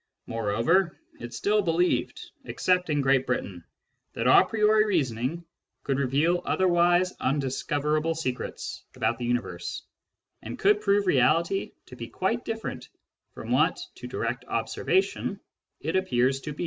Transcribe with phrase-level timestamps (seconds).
[0.25, 3.63] Moreover, it still believed, except in Great Britain,
[4.13, 5.45] that a priori reasoning
[5.83, 9.83] could reveal otherwise undiscoverable secrets about the universe,
[10.41, 12.89] and could prove reality to be quite different
[13.35, 15.39] from what, to direct observation,
[15.81, 16.59] it appears to be.